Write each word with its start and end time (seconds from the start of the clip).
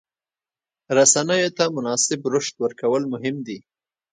رسنیو 0.97 1.49
ته 1.57 1.63
مناسب 1.75 2.19
رشد 2.33 2.55
ورکول 2.59 3.03
مهم 3.13 3.35
دي. 3.47 3.57